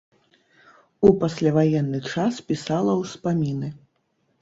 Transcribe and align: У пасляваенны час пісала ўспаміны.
У 1.09 1.11
пасляваенны 1.25 1.99
час 2.15 2.43
пісала 2.51 2.99
ўспаміны. 3.05 3.75